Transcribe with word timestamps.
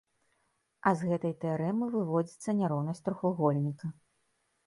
А 0.91 0.93
з 1.01 1.09
гэтай 1.09 1.33
тэарэмы 1.43 1.85
выводзіцца 1.95 2.57
няроўнасць 2.61 3.05
трохвугольніка. 3.09 3.87